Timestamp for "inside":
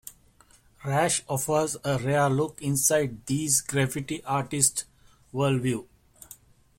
2.59-3.23